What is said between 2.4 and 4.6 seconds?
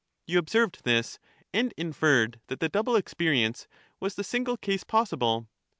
that the double experience was the single